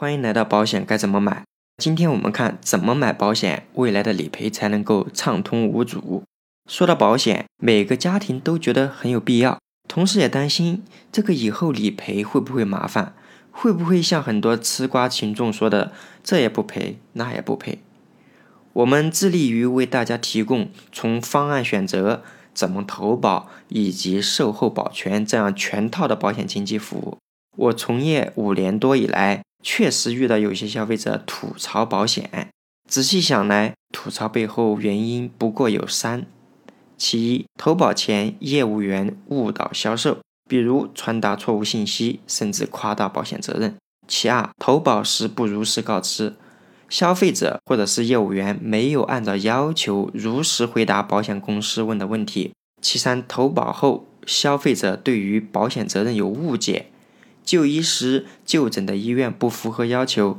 [0.00, 1.44] 欢迎来到保险该怎么买。
[1.76, 6.22] 今天我们看怎么买保险，未来的理赔才能够畅通无阻。
[6.70, 10.82] 说到保险，每个家庭都觉得很有必要，同时也担心
[11.12, 13.12] 这个以后理赔会不会麻烦，
[13.50, 15.92] 会不会像很多吃瓜群众说的，
[16.24, 17.80] 这也不赔，那也不赔。
[18.72, 22.22] 我们致力于为大家提供从方案选择、
[22.54, 27.18] 怎么投保以及售后保全这样全套的保险经纪服务。
[27.56, 29.42] 我从业五年多以来。
[29.62, 32.48] 确实遇到有些消费者吐槽保险，
[32.88, 36.24] 仔细想来，吐槽背后原因不过有三：
[36.96, 43.72] 其一，投保前业务员误导销售，比如传达错误信息，甚至夸大保险责任；
[44.08, 46.34] 其二，投保时不如实告知，
[46.88, 56.86] 消费者或者是业务员没有按照要求如实回答保险公司问的问题；其三，投保后消费者对于保险责任有误解。
[57.50, 60.38] 就医时就诊的医院不符合要求，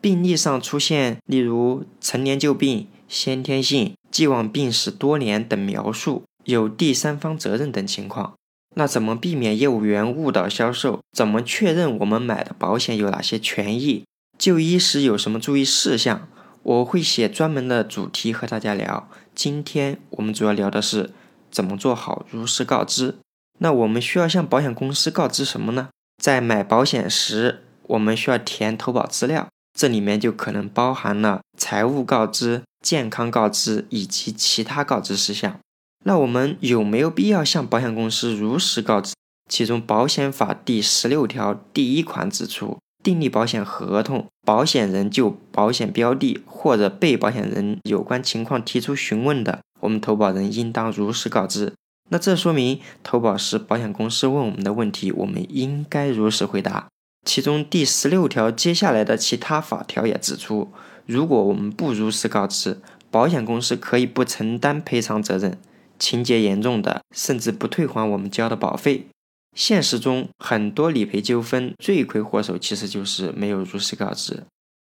[0.00, 8.32] 病历上出现例如陈年旧病、先天性、既往病史多年等描述，有第三方责任等情况，
[8.74, 11.00] 那怎么避免业务员误导销售？
[11.12, 14.04] 怎么确认我们买的保险有哪些权益？
[14.38, 16.26] 就医时有什么注意事项？
[16.62, 19.10] 我会写专门的主题和大家聊。
[19.34, 21.10] 今天我们主要聊的是
[21.50, 23.16] 怎么做好如实告知。
[23.58, 25.90] 那我们需要向保险公司告知什么呢？
[26.22, 35.58] 在买保险时，我们需要填投保资料，这里面就可能包含了财务告知、健康告知以及其他告知事项。
[36.04, 39.12] 那我们有没有必要向保险公司如实告知？
[39.50, 51.72] 其中，保险法第十六条第一款指出，订立保险合同，保险人就保险标的或者被保险人有关情况提出询问的，我们投保人应当如实告知。
[52.08, 56.86] 那这说明投保时保险公司问我们的问题，我们应该如实回答。
[57.24, 60.70] 其中第十六条接下来的其他法条也指出，
[61.06, 65.58] 如果我们不如实告知，保险公司可以不承担赔偿责任，
[65.98, 69.06] 情节严重的甚至不退还我们交的保费。
[69.56, 74.44] 现实中很多理赔纠纷罪魁祸首其实就是没有如实告知。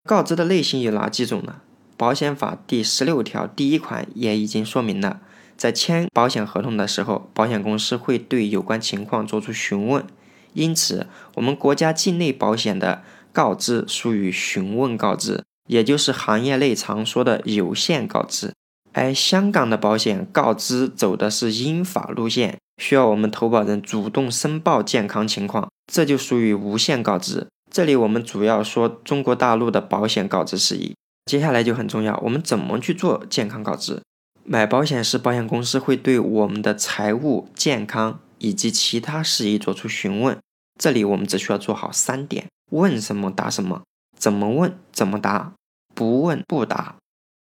[0.03, 1.61] 告知的类型有哪几种呢？
[1.95, 5.21] 保险法第十六条第一款也已经说明了。
[5.57, 10.05] 在签保险合同的时候，保险公司会对有关情况作出询问，
[10.53, 18.53] 因此我们国家境内保险的告知属于询问告知，也就是行业内常说的有限告知。
[18.93, 27.47] 而香港的保险告知走的是英法路线，需要我们投保人主动申报健康情况，这就属于无限告知。
[27.69, 30.95] 这里我们主要说中国大陆的保险告知事宜。
[31.25, 34.01] 接下来就很重要，我们怎么去做健康告知？
[34.47, 40.37] 买保险时，保险公司会对我们的财务、健康以及其他事宜做出询问。
[40.79, 43.81] 这里我们只需要做好三点：问什么答什么，
[44.17, 45.53] 怎么问怎么答，
[45.95, 46.97] 不问不答。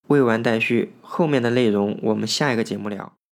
[0.07, 3.13] 未完待续，后面的内容我们下一个节目聊。